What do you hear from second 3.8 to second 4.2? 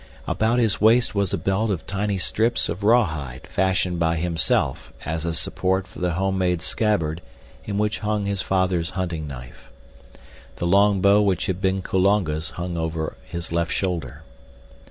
by